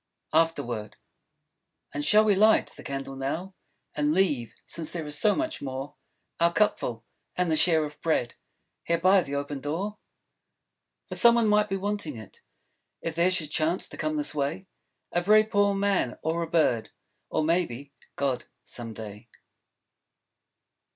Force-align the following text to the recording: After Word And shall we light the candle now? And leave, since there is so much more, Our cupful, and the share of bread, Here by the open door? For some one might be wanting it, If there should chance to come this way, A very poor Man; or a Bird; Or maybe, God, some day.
After 0.33 0.63
Word 0.63 0.95
And 1.93 2.03
shall 2.03 2.23
we 2.25 2.33
light 2.33 2.71
the 2.71 2.81
candle 2.83 3.15
now? 3.15 3.53
And 3.93 4.15
leave, 4.15 4.55
since 4.65 4.89
there 4.91 5.05
is 5.05 5.15
so 5.15 5.35
much 5.35 5.61
more, 5.61 5.93
Our 6.39 6.51
cupful, 6.51 7.05
and 7.37 7.51
the 7.51 7.55
share 7.55 7.83
of 7.85 8.01
bread, 8.01 8.33
Here 8.83 8.97
by 8.97 9.21
the 9.21 9.35
open 9.35 9.59
door? 9.59 9.99
For 11.07 11.13
some 11.13 11.35
one 11.35 11.47
might 11.47 11.69
be 11.69 11.77
wanting 11.77 12.17
it, 12.17 12.41
If 13.01 13.13
there 13.13 13.29
should 13.29 13.51
chance 13.51 13.87
to 13.89 13.97
come 13.97 14.15
this 14.15 14.33
way, 14.33 14.65
A 15.11 15.21
very 15.21 15.43
poor 15.43 15.75
Man; 15.75 16.17
or 16.23 16.41
a 16.41 16.49
Bird; 16.49 16.89
Or 17.29 17.43
maybe, 17.43 17.93
God, 18.15 18.45
some 18.65 18.93
day. 18.95 19.29